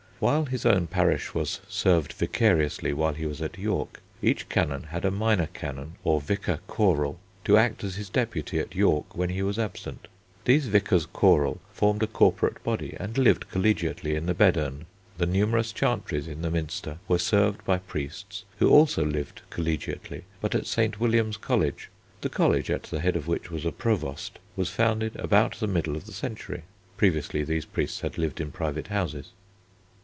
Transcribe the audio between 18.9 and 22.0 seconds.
lived collegiately but at St. William's College.